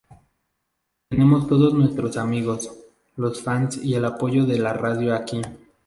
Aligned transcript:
Tenemos 1.09 1.47
todos 1.47 1.75
nuestros 1.75 2.17
amigos, 2.17 2.71
los 3.17 3.39
fans 3.43 3.77
y 3.83 3.93
el 3.93 4.03
apoyo 4.05 4.47
de 4.47 4.57
la 4.57 4.73
radio 4.73 5.13
aquí. 5.13 5.43